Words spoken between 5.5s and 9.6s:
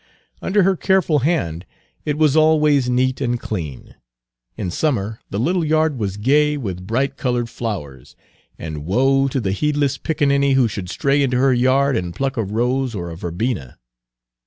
yard was gay with bright colored flowers, and woe to the